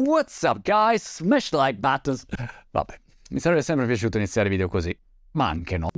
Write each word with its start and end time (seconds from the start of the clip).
What's 0.00 0.44
up 0.44 0.62
guys? 0.62 1.02
Smash 1.02 1.50
like 1.50 1.80
buttons. 1.80 2.24
Vabbè, 2.70 3.00
mi 3.30 3.40
sarebbe 3.40 3.62
sempre 3.62 3.84
piaciuto 3.84 4.16
iniziare 4.16 4.48
video 4.48 4.68
così, 4.68 4.96
ma 5.32 5.48
anche 5.48 5.76
no 5.76 5.88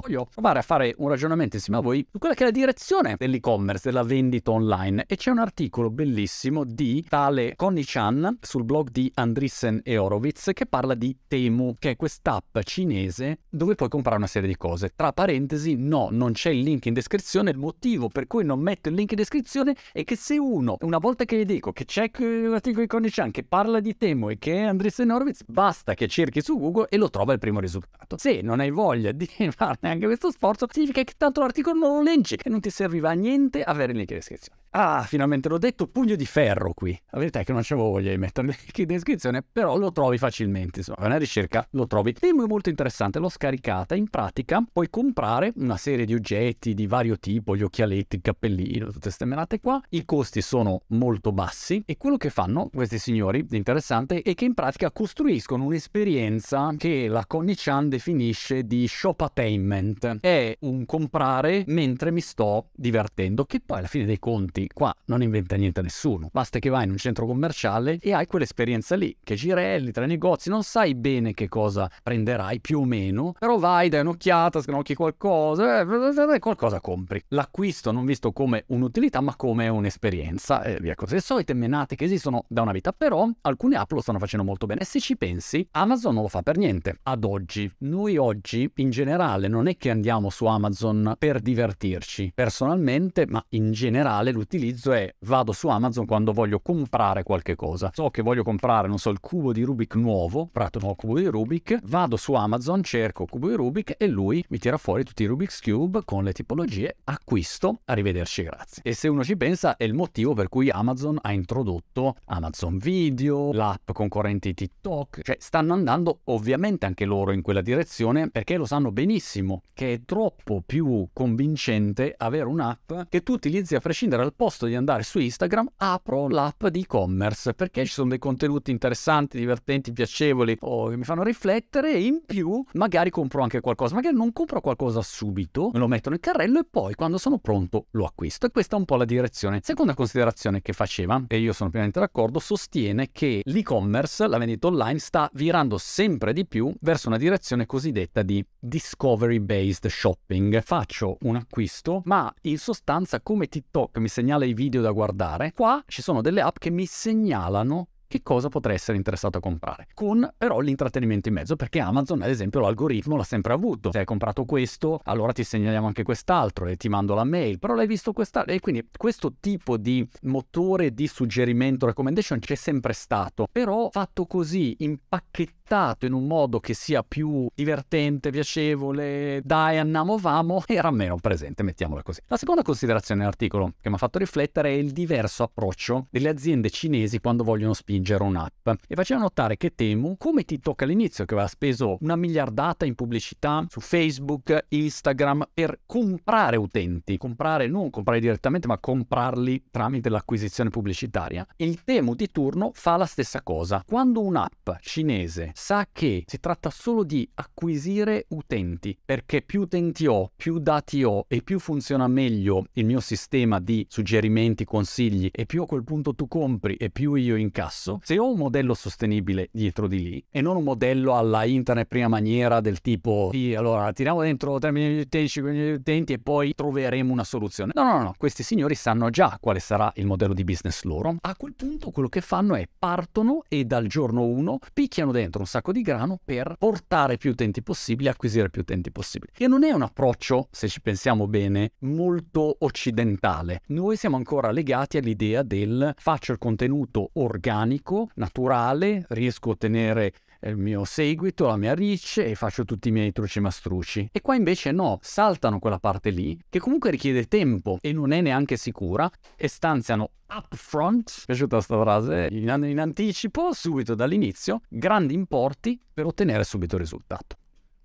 voglio 0.00 0.26
provare 0.32 0.60
a 0.60 0.62
fare 0.62 0.94
un 0.98 1.08
ragionamento 1.08 1.56
insieme 1.56 1.78
a 1.78 1.82
voi 1.82 2.06
su 2.10 2.18
quella 2.18 2.34
che 2.34 2.42
è 2.42 2.46
la 2.46 2.52
direzione 2.52 3.16
dell'e-commerce, 3.18 3.82
della 3.84 4.02
vendita 4.02 4.52
online. 4.52 5.04
E 5.06 5.16
c'è 5.16 5.30
un 5.30 5.38
articolo 5.38 5.90
bellissimo 5.90 6.64
di 6.64 7.04
tale 7.08 7.54
Connie 7.56 7.84
Chan 7.84 8.38
sul 8.40 8.64
blog 8.64 8.90
di 8.90 9.10
Andrissen 9.14 9.80
e 9.82 9.96
Horowitz 9.98 10.50
che 10.54 10.66
parla 10.66 10.94
di 10.94 11.16
Temu, 11.26 11.74
che 11.78 11.90
è 11.90 11.96
quest'app 11.96 12.58
cinese 12.62 13.40
dove 13.48 13.74
puoi 13.74 13.88
comprare 13.88 14.16
una 14.16 14.26
serie 14.26 14.48
di 14.48 14.56
cose. 14.56 14.92
Tra 14.94 15.12
parentesi, 15.12 15.74
no, 15.76 16.08
non 16.10 16.32
c'è 16.32 16.50
il 16.50 16.62
link 16.62 16.86
in 16.86 16.94
descrizione. 16.94 17.50
Il 17.50 17.58
motivo 17.58 18.08
per 18.08 18.26
cui 18.26 18.44
non 18.44 18.60
metto 18.60 18.88
il 18.88 18.94
link 18.94 19.10
in 19.10 19.16
descrizione 19.16 19.74
è 19.92 20.04
che 20.04 20.16
se 20.16 20.38
uno, 20.38 20.76
una 20.80 20.98
volta 20.98 21.24
che 21.24 21.38
gli 21.38 21.44
dico 21.44 21.72
che 21.72 21.84
c'è 21.84 22.10
l'articolo 22.18 22.82
di 22.82 22.86
Connie 22.86 23.10
Chan 23.10 23.30
che 23.30 23.42
parla 23.42 23.80
di 23.80 23.96
Temu 23.96 24.30
e 24.30 24.38
che 24.38 24.54
è 24.54 24.62
Andrissen 24.62 25.10
e 25.10 25.12
Horowitz, 25.12 25.42
basta 25.46 25.94
che 25.94 26.06
cerchi 26.06 26.40
su 26.40 26.58
Google 26.58 26.86
e 26.88 26.96
lo 26.96 27.10
trova 27.10 27.32
il 27.32 27.38
primo 27.38 27.60
risultato. 27.60 28.16
Se 28.16 28.40
non 28.42 28.60
hai 28.60 28.70
voglia 28.70 29.12
di 29.12 29.28
farne 29.50 29.87
anche 29.88 30.06
questo 30.06 30.30
sforzo, 30.30 30.66
significa 30.70 31.02
che 31.02 31.14
tanto 31.16 31.40
l'articolo 31.40 31.78
non 31.78 31.96
lo 31.96 32.02
leggi 32.02 32.36
e 32.42 32.48
non 32.48 32.60
ti 32.60 32.70
serviva 32.70 33.10
a 33.10 33.14
niente 33.14 33.62
avere 33.62 33.92
il 33.92 33.98
link 33.98 34.10
in 34.10 34.16
descrizione. 34.16 34.60
Ah, 34.70 35.02
finalmente 35.04 35.48
l'ho 35.48 35.56
detto, 35.56 35.86
pugno 35.86 36.14
di 36.14 36.26
ferro 36.26 36.74
qui. 36.74 36.98
La 37.10 37.18
verità 37.18 37.40
è 37.40 37.44
che 37.44 37.52
non 37.52 37.62
c'avevo 37.64 37.88
voglia 37.88 38.10
di 38.10 38.18
metterlo 38.18 38.52
in 38.76 38.86
descrizione, 38.86 39.42
però 39.42 39.78
lo 39.78 39.92
trovi 39.92 40.18
facilmente, 40.18 40.80
insomma, 40.80 41.06
una 41.06 41.16
ricerca 41.16 41.66
lo 41.70 41.86
trovi. 41.86 42.12
Temo 42.12 42.44
è 42.44 42.46
molto 42.46 42.68
interessante, 42.68 43.18
l'ho 43.18 43.30
scaricata, 43.30 43.94
in 43.94 44.08
pratica 44.08 44.62
puoi 44.70 44.90
comprare 44.90 45.52
una 45.56 45.78
serie 45.78 46.04
di 46.04 46.12
oggetti 46.12 46.74
di 46.74 46.86
vario 46.86 47.18
tipo, 47.18 47.56
gli 47.56 47.62
occhialetti, 47.62 48.16
il 48.16 48.22
cappellino, 48.22 48.86
tutte 48.86 49.00
queste 49.00 49.24
menate 49.24 49.58
qua. 49.58 49.80
I 49.88 50.04
costi 50.04 50.42
sono 50.42 50.82
molto 50.88 51.32
bassi 51.32 51.82
e 51.86 51.96
quello 51.96 52.18
che 52.18 52.28
fanno 52.28 52.68
questi 52.72 52.98
signori, 52.98 53.46
interessante, 53.50 54.20
è 54.20 54.34
che 54.34 54.44
in 54.44 54.54
pratica 54.54 54.92
costruiscono 54.92 55.64
un'esperienza 55.64 56.74
che 56.76 57.08
la 57.08 57.24
Connie 57.26 57.54
Chan 57.56 57.88
definisce 57.88 58.64
di 58.64 58.86
shop-attainment. 58.86 60.18
È 60.20 60.56
un 60.60 60.84
comprare 60.84 61.64
mentre 61.68 62.10
mi 62.10 62.20
sto 62.20 62.68
divertendo, 62.74 63.46
che 63.46 63.60
poi 63.64 63.78
alla 63.78 63.86
fine 63.86 64.04
dei 64.04 64.18
conti 64.18 64.57
infatti 64.58 64.68
qua 64.72 64.94
non 65.06 65.22
inventa 65.22 65.56
niente 65.56 65.80
nessuno, 65.80 66.28
basta 66.32 66.58
che 66.58 66.68
vai 66.68 66.84
in 66.84 66.90
un 66.90 66.96
centro 66.96 67.26
commerciale 67.26 67.98
e 68.00 68.12
hai 68.12 68.26
quell'esperienza 68.26 68.96
lì, 68.96 69.16
che 69.22 69.34
girelli 69.34 69.92
tra 69.92 70.04
i 70.04 70.08
negozi, 70.08 70.50
non 70.50 70.62
sai 70.62 70.94
bene 70.94 71.32
che 71.32 71.48
cosa 71.48 71.90
prenderai 72.02 72.60
più 72.60 72.80
o 72.80 72.84
meno, 72.84 73.34
però 73.38 73.58
vai, 73.58 73.88
dai 73.88 74.00
un'occhiata, 74.00 74.60
scrocchi 74.60 74.94
qualcosa, 74.94 75.80
eh, 75.80 76.38
qualcosa 76.38 76.80
compri. 76.80 77.22
L'acquisto 77.28 77.92
non 77.92 78.04
visto 78.04 78.32
come 78.32 78.64
un'utilità 78.68 79.20
ma 79.20 79.36
come 79.36 79.68
un'esperienza 79.68 80.62
e 80.62 80.78
via 80.80 80.94
così. 80.94 81.14
Le 81.14 81.20
solite 81.20 81.54
menate 81.54 81.96
che 81.96 82.04
esistono 82.04 82.44
da 82.48 82.62
una 82.62 82.72
vita, 82.72 82.92
però 82.92 83.28
alcune 83.42 83.76
app 83.76 83.92
lo 83.92 84.00
stanno 84.00 84.18
facendo 84.18 84.44
molto 84.44 84.66
bene 84.66 84.80
e 84.80 84.84
se 84.84 85.00
ci 85.00 85.16
pensi 85.16 85.66
Amazon 85.72 86.14
non 86.14 86.22
lo 86.22 86.28
fa 86.28 86.42
per 86.42 86.56
niente. 86.56 86.98
Ad 87.02 87.24
oggi, 87.24 87.70
noi 87.78 88.16
oggi 88.16 88.70
in 88.76 88.90
generale 88.90 89.48
non 89.48 89.66
è 89.66 89.76
che 89.76 89.90
andiamo 89.90 90.30
su 90.30 90.46
Amazon 90.46 91.14
per 91.18 91.40
divertirci, 91.40 92.32
personalmente, 92.34 93.26
ma 93.26 93.44
in 93.50 93.72
generale 93.72 94.30
l'utilizzo 94.30 94.47
utilizzo 94.48 94.92
è 94.92 95.14
vado 95.20 95.52
su 95.52 95.68
Amazon 95.68 96.06
quando 96.06 96.32
voglio 96.32 96.60
comprare 96.60 97.22
qualche 97.22 97.54
cosa. 97.54 97.90
So 97.92 98.08
che 98.08 98.22
voglio 98.22 98.42
comprare, 98.42 98.88
non 98.88 98.98
so, 98.98 99.10
il 99.10 99.20
cubo 99.20 99.52
di 99.52 99.62
Rubik 99.62 99.94
nuovo, 99.96 100.48
prato 100.50 100.78
nuovo 100.78 100.94
cubo 100.94 101.18
di 101.18 101.26
Rubik, 101.26 101.80
vado 101.84 102.16
su 102.16 102.32
Amazon, 102.32 102.82
cerco 102.82 103.26
cubo 103.26 103.48
di 103.48 103.54
Rubik 103.54 103.96
e 103.98 104.06
lui 104.06 104.42
mi 104.48 104.58
tira 104.58 104.78
fuori 104.78 105.04
tutti 105.04 105.22
i 105.22 105.26
Rubik's 105.26 105.60
Cube 105.60 106.00
con 106.04 106.24
le 106.24 106.32
tipologie, 106.32 106.96
acquisto, 107.04 107.80
arrivederci, 107.84 108.42
grazie. 108.42 108.82
E 108.82 108.94
se 108.94 109.08
uno 109.08 109.22
ci 109.22 109.36
pensa 109.36 109.76
è 109.76 109.84
il 109.84 109.92
motivo 109.92 110.32
per 110.32 110.48
cui 110.48 110.70
Amazon 110.70 111.18
ha 111.20 111.32
introdotto 111.32 112.16
Amazon 112.26 112.78
Video, 112.78 113.52
l'app 113.52 113.90
concorrente 113.92 114.54
TikTok, 114.54 115.20
cioè 115.24 115.36
stanno 115.38 115.74
andando 115.74 116.20
ovviamente 116.24 116.86
anche 116.86 117.04
loro 117.04 117.32
in 117.32 117.42
quella 117.42 117.60
direzione 117.60 118.30
perché 118.30 118.56
lo 118.56 118.64
sanno 118.64 118.92
benissimo 118.92 119.62
che 119.74 119.92
è 119.92 120.00
troppo 120.06 120.62
più 120.64 121.06
convincente 121.12 122.14
avere 122.16 122.46
un'app 122.46 122.92
che 123.10 123.22
tu 123.22 123.32
utilizzi 123.32 123.74
a 123.74 123.80
prescindere 123.80 124.22
dal 124.22 124.36
posto 124.38 124.66
di 124.66 124.76
andare 124.76 125.02
su 125.02 125.18
Instagram, 125.18 125.68
apro 125.78 126.28
l'app 126.28 126.64
di 126.66 126.82
e-commerce 126.82 127.54
perché 127.54 127.84
ci 127.84 127.92
sono 127.92 128.10
dei 128.10 128.20
contenuti 128.20 128.70
interessanti, 128.70 129.36
divertenti, 129.36 129.92
piacevoli 129.92 130.56
o 130.60 130.90
che 130.90 130.96
mi 130.96 131.02
fanno 131.02 131.24
riflettere 131.24 131.92
e 131.92 132.04
in 132.04 132.22
più 132.24 132.64
magari 132.74 133.10
compro 133.10 133.42
anche 133.42 133.60
qualcosa, 133.60 133.96
magari 133.96 134.14
non 134.14 134.32
compro 134.32 134.60
qualcosa 134.60 135.02
subito, 135.02 135.70
me 135.72 135.80
lo 135.80 135.88
metto 135.88 136.08
nel 136.08 136.20
carrello 136.20 136.60
e 136.60 136.66
poi 136.70 136.94
quando 136.94 137.18
sono 137.18 137.38
pronto 137.38 137.86
lo 137.90 138.04
acquisto 138.04 138.46
e 138.46 138.52
questa 138.52 138.76
è 138.76 138.78
un 138.78 138.84
po' 138.84 138.94
la 138.94 139.04
direzione. 139.04 139.58
Seconda 139.60 139.94
considerazione 139.94 140.62
che 140.62 140.72
faceva, 140.72 141.20
e 141.26 141.38
io 141.40 141.52
sono 141.52 141.70
pienamente 141.70 141.98
d'accordo, 141.98 142.38
sostiene 142.38 143.08
che 143.10 143.42
l'e-commerce, 143.44 144.28
la 144.28 144.38
vendita 144.38 144.68
online, 144.68 145.00
sta 145.00 145.28
virando 145.32 145.78
sempre 145.78 146.32
di 146.32 146.46
più 146.46 146.72
verso 146.82 147.08
una 147.08 147.18
direzione 147.18 147.66
cosiddetta 147.66 148.22
di 148.22 148.46
discovery 148.56 149.40
based 149.40 149.88
shopping. 149.88 150.62
Faccio 150.62 151.16
un 151.22 151.34
acquisto, 151.34 152.02
ma 152.04 152.32
in 152.42 152.58
sostanza 152.58 153.20
come 153.20 153.48
TikTok 153.48 153.98
mi 153.98 154.06
segnala 154.06 154.26
segnala 154.28 154.44
i 154.44 154.52
video 154.52 154.82
da 154.82 154.90
guardare, 154.92 155.52
qua 155.54 155.82
ci 155.86 156.02
sono 156.02 156.20
delle 156.20 156.42
app 156.42 156.58
che 156.58 156.68
mi 156.68 156.84
segnalano 156.84 157.88
che 158.08 158.22
cosa 158.22 158.48
potrei 158.48 158.74
essere 158.74 158.96
interessato 158.96 159.36
a 159.38 159.40
comprare, 159.40 159.88
con 159.92 160.28
però 160.36 160.58
l'intrattenimento 160.60 161.28
in 161.28 161.34
mezzo, 161.34 161.56
perché 161.56 161.78
Amazon 161.78 162.22
ad 162.22 162.30
esempio 162.30 162.60
l'algoritmo 162.60 163.16
l'ha 163.16 163.22
sempre 163.22 163.52
avuto, 163.52 163.92
se 163.92 163.98
hai 163.98 164.04
comprato 164.06 164.46
questo 164.46 165.00
allora 165.04 165.32
ti 165.32 165.44
segnaliamo 165.44 165.86
anche 165.86 166.02
quest'altro 166.02 166.66
e 166.66 166.76
ti 166.76 166.88
mando 166.88 167.14
la 167.14 167.24
mail, 167.24 167.58
però 167.58 167.74
l'hai 167.74 167.86
visto 167.86 168.12
quest'altro 168.12 168.54
e 168.54 168.60
quindi 168.60 168.88
questo 168.96 169.34
tipo 169.38 169.76
di 169.76 170.08
motore 170.22 170.94
di 170.94 171.06
suggerimento, 171.06 171.84
recommendation 171.84 172.38
c'è 172.38 172.54
sempre 172.54 172.94
stato, 172.94 173.46
però 173.52 173.90
fatto 173.90 174.24
così, 174.24 174.74
impacchettato 174.78 176.06
in 176.06 176.14
un 176.14 176.26
modo 176.26 176.60
che 176.60 176.72
sia 176.72 177.02
più 177.02 177.46
divertente, 177.54 178.30
piacevole, 178.30 179.42
dai 179.44 179.76
andiamo 179.76 180.16
vamo, 180.16 180.62
era 180.66 180.90
meno 180.90 181.16
presente, 181.16 181.62
mettiamola 181.62 182.02
così. 182.02 182.22
La 182.28 182.38
seconda 182.38 182.62
considerazione 182.62 183.20
dell'articolo 183.20 183.74
che 183.82 183.90
mi 183.90 183.96
ha 183.96 183.98
fatto 183.98 184.18
riflettere 184.18 184.70
è 184.70 184.72
il 184.72 184.92
diverso 184.92 185.42
approccio 185.42 186.06
delle 186.10 186.30
aziende 186.30 186.70
cinesi 186.70 187.20
quando 187.20 187.44
vogliono 187.44 187.74
spingere 187.74 187.97
spingere 187.98 188.22
un'app. 188.22 188.68
E 188.86 188.94
faceva 188.94 189.20
notare 189.20 189.56
che 189.56 189.74
Temu, 189.74 190.16
come 190.16 190.44
TikTok 190.44 190.82
all'inizio, 190.82 191.24
che 191.24 191.34
aveva 191.34 191.48
speso 191.48 191.98
una 192.00 192.16
miliardata 192.16 192.84
in 192.84 192.94
pubblicità 192.94 193.64
su 193.68 193.80
Facebook, 193.80 194.66
Instagram, 194.68 195.48
per 195.52 195.80
comprare 195.84 196.56
utenti, 196.56 197.16
comprare, 197.16 197.66
non 197.66 197.90
comprare 197.90 198.20
direttamente, 198.20 198.68
ma 198.68 198.78
comprarli 198.78 199.64
tramite 199.70 200.08
l'acquisizione 200.08 200.70
pubblicitaria. 200.70 201.46
Il 201.56 201.82
Temu 201.82 202.14
di 202.14 202.30
turno 202.30 202.70
fa 202.72 202.96
la 202.96 203.06
stessa 203.06 203.42
cosa. 203.42 203.82
Quando 203.86 204.22
un'app 204.22 204.70
cinese 204.80 205.50
sa 205.54 205.86
che 205.90 206.24
si 206.26 206.38
tratta 206.38 206.70
solo 206.70 207.02
di 207.02 207.28
acquisire 207.34 208.26
utenti, 208.28 208.96
perché 209.04 209.42
più 209.42 209.62
utenti 209.62 210.06
ho, 210.06 210.30
più 210.36 210.58
dati 210.58 211.02
ho 211.02 211.24
e 211.26 211.42
più 211.42 211.58
funziona 211.58 212.06
meglio 212.06 212.66
il 212.74 212.84
mio 212.84 213.00
sistema 213.00 213.58
di 213.58 213.86
suggerimenti, 213.88 214.64
consigli 214.64 215.28
e 215.32 215.46
più 215.46 215.62
a 215.62 215.66
quel 215.66 215.84
punto 215.84 216.14
tu 216.14 216.28
compri 216.28 216.74
e 216.74 216.90
più 216.90 217.14
io 217.14 217.36
incasso, 217.36 217.87
senso, 217.88 218.00
se 218.02 218.18
ho 218.18 218.30
un 218.30 218.36
modello 218.36 218.74
sostenibile 218.74 219.48
dietro 219.50 219.86
di 219.86 220.02
lì 220.02 220.24
e 220.30 220.40
non 220.40 220.56
un 220.56 220.64
modello 220.64 221.16
alla 221.16 221.44
internet 221.44 221.86
prima 221.86 222.08
maniera 222.08 222.60
del 222.60 222.80
tipo 222.80 223.30
sì, 223.32 223.54
allora 223.54 223.92
tiriamo 223.92 224.20
dentro 224.20 224.58
3 224.58 224.70
milioni 224.70 224.94
di 224.96 225.00
utenti, 225.00 225.28
5 225.28 225.50
milioni 225.50 225.72
di 225.72 225.78
utenti 225.80 226.12
e 226.12 226.18
poi 226.18 226.54
troveremo 226.54 227.12
una 227.12 227.24
soluzione. 227.24 227.72
No, 227.74 227.84
no, 227.84 228.02
no, 228.02 228.14
questi 228.18 228.42
signori 228.42 228.74
sanno 228.74 229.08
già 229.10 229.38
quale 229.40 229.60
sarà 229.60 229.90
il 229.96 230.06
modello 230.06 230.34
di 230.34 230.44
business 230.44 230.82
loro. 230.82 231.16
A 231.20 231.36
quel 231.36 231.54
punto 231.54 231.90
quello 231.90 232.08
che 232.08 232.20
fanno 232.20 232.54
è 232.54 232.68
partono 232.78 233.42
e 233.48 233.64
dal 233.64 233.86
giorno 233.86 234.24
1 234.24 234.58
picchiano 234.72 235.12
dentro 235.12 235.40
un 235.40 235.46
sacco 235.46 235.72
di 235.72 235.82
grano 235.82 236.18
per 236.22 236.56
portare 236.58 237.16
più 237.16 237.30
utenti 237.30 237.62
possibili, 237.62 238.08
acquisire 238.08 238.50
più 238.50 238.62
utenti 238.62 238.90
possibili. 238.90 239.32
E 239.36 239.46
non 239.46 239.64
è 239.64 239.72
un 239.72 239.82
approccio, 239.82 240.48
se 240.50 240.68
ci 240.68 240.80
pensiamo 240.80 241.26
bene, 241.26 241.72
molto 241.80 242.56
occidentale. 242.60 243.62
Noi 243.68 243.96
siamo 243.96 244.16
ancora 244.16 244.50
legati 244.50 244.98
all'idea 244.98 245.42
del 245.42 245.94
faccio 245.96 246.32
il 246.32 246.38
contenuto 246.38 247.10
organico 247.14 247.77
organico, 247.78 248.10
naturale, 248.14 249.04
riesco 249.08 249.50
a 249.50 249.52
ottenere 249.52 250.12
il 250.42 250.56
mio 250.56 250.84
seguito, 250.84 251.46
la 251.46 251.56
mia 251.56 251.74
reach 251.74 252.18
e 252.18 252.34
faccio 252.34 252.64
tutti 252.64 252.88
i 252.88 252.92
miei 252.92 253.12
truci 253.12 253.40
mastrucci. 253.40 254.10
E 254.12 254.20
qua 254.20 254.34
invece 254.34 254.70
no, 254.70 254.98
saltano 255.00 255.58
quella 255.58 255.78
parte 255.78 256.10
lì, 256.10 256.38
che 256.48 256.60
comunque 256.60 256.90
richiede 256.90 257.26
tempo 257.26 257.78
e 257.80 257.92
non 257.92 258.12
è 258.12 258.20
neanche 258.20 258.56
sicura, 258.56 259.10
e 259.36 259.48
stanziano 259.48 260.10
upfront, 260.28 261.24
piaciuta 261.26 261.56
questa 261.56 261.80
frase, 261.80 262.28
in, 262.30 262.64
in 262.64 262.78
anticipo, 262.78 263.52
subito 263.52 263.94
dall'inizio, 263.94 264.60
grandi 264.68 265.14
importi 265.14 265.80
per 265.92 266.06
ottenere 266.06 266.44
subito 266.44 266.76
il 266.76 266.82
risultato. 266.82 267.36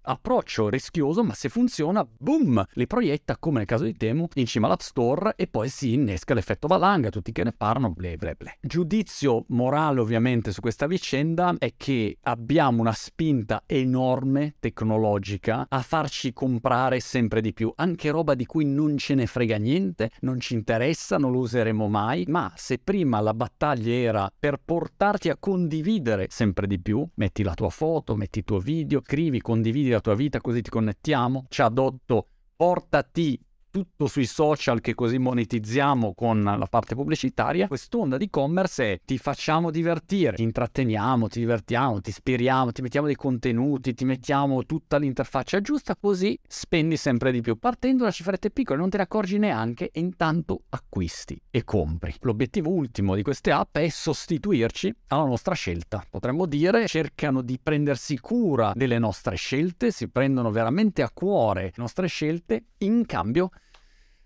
Approccio 0.03 0.69
rischioso, 0.69 1.23
ma 1.23 1.33
se 1.33 1.49
funziona, 1.49 2.05
boom, 2.05 2.63
li 2.73 2.87
proietta 2.87 3.37
come 3.37 3.59
nel 3.59 3.67
caso 3.67 3.83
di 3.85 3.93
Temu 3.93 4.27
in 4.35 4.45
cima 4.45 4.67
all'App 4.67 4.81
Store 4.81 5.33
e 5.35 5.47
poi 5.47 5.69
si 5.69 5.93
innesca 5.93 6.33
l'effetto 6.33 6.67
valanga, 6.67 7.09
tutti 7.09 7.31
che 7.31 7.43
ne 7.43 7.53
parlano, 7.53 7.91
ble 7.91 8.17
ble 8.17 8.35
ble. 8.35 8.57
Giudizio 8.61 9.45
morale 9.49 9.99
ovviamente 9.99 10.51
su 10.51 10.61
questa 10.61 10.87
vicenda 10.87 11.55
è 11.57 11.73
che 11.77 12.17
abbiamo 12.21 12.81
una 12.81 12.93
spinta 12.93 13.63
enorme 13.65 14.55
tecnologica 14.59 15.65
a 15.69 15.81
farci 15.81 16.33
comprare 16.33 16.99
sempre 16.99 17.41
di 17.41 17.53
più, 17.53 17.71
anche 17.75 18.11
roba 18.11 18.35
di 18.35 18.45
cui 18.45 18.65
non 18.65 18.97
ce 18.97 19.15
ne 19.15 19.25
frega 19.25 19.57
niente, 19.57 20.11
non 20.21 20.39
ci 20.39 20.53
interessa, 20.53 21.17
non 21.17 21.31
lo 21.31 21.39
useremo 21.39 21.87
mai, 21.87 22.25
ma 22.27 22.51
se 22.55 22.79
prima 22.79 23.19
la 23.21 23.33
battaglia 23.33 23.93
era 23.93 24.31
per 24.37 24.59
portarti 24.63 25.29
a 25.29 25.37
condividere 25.39 26.27
sempre 26.29 26.67
di 26.67 26.79
più, 26.79 27.07
metti 27.15 27.43
la 27.43 27.53
tua 27.53 27.69
foto, 27.69 28.15
metti 28.15 28.39
il 28.39 28.45
tuo 28.45 28.59
video, 28.59 29.01
scrivi, 29.03 29.41
condividi 29.41 29.92
la 29.93 30.01
tua 30.01 30.15
vita 30.15 30.41
così 30.41 30.61
ti 30.61 30.69
connettiamo, 30.69 31.45
ci 31.49 31.61
ha 31.61 31.65
adotto 31.65 32.27
portati 32.55 33.39
tutto 33.73 34.05
sui 34.05 34.27
social 34.27 34.81
che 34.81 34.93
così 34.93 35.17
monetizziamo 35.17 36.13
con 36.13 36.43
la 36.43 36.67
parte 36.69 36.93
pubblicitaria, 36.93 37.67
quest'onda 37.67 38.17
di 38.17 38.25
e-commerce 38.25 38.83
è 38.83 38.99
ti 39.03 39.17
facciamo 39.17 39.71
divertire, 39.71 40.35
ti 40.35 40.43
intratteniamo, 40.43 41.27
ti 41.27 41.39
divertiamo, 41.39 41.99
ti 41.99 42.11
ispiriamo, 42.11 42.71
ti 42.71 42.83
mettiamo 42.83 43.07
dei 43.07 43.15
contenuti, 43.15 43.95
ti 43.95 44.05
mettiamo 44.05 44.63
tutta 44.67 44.97
l'interfaccia 44.97 45.59
giusta, 45.59 45.95
così 45.95 46.39
spendi 46.47 46.97
sempre 46.97 47.31
di 47.31 47.41
più. 47.41 47.57
Partendo 47.57 48.03
da 48.03 48.11
cifrette 48.11 48.51
piccole 48.51 48.77
non 48.77 48.91
te 48.91 48.97
ne 48.97 49.03
accorgi 49.03 49.39
neanche 49.39 49.89
e 49.91 49.99
intanto 50.01 50.65
acquisti 50.69 51.41
e 51.49 51.63
compri. 51.63 52.13
L'obiettivo 52.19 52.69
ultimo 52.69 53.15
di 53.15 53.23
queste 53.23 53.51
app 53.51 53.75
è 53.77 53.89
sostituirci 53.89 54.93
alla 55.07 55.25
nostra 55.25 55.55
scelta. 55.55 56.05
Potremmo 56.07 56.45
dire 56.45 56.85
cercano 56.85 57.41
di 57.41 57.57
prendersi 57.57 58.19
cura 58.19 58.71
delle 58.75 58.99
nostre 58.99 59.35
scelte, 59.35 59.89
si 59.89 60.09
prendono 60.09 60.51
veramente 60.51 61.01
a 61.01 61.09
cuore 61.11 61.63
le 61.63 61.73
nostre 61.77 62.05
scelte 62.05 62.65
in 62.77 63.07
cambio 63.07 63.49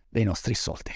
dei 0.10 0.24
nostri 0.24 0.54
soldi. 0.54 0.94